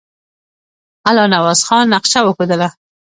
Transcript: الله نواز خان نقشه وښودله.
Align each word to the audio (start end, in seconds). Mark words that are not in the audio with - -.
الله 1.09 1.25
نواز 1.35 1.59
خان 1.67 1.83
نقشه 1.95 2.19
وښودله. 2.23 2.69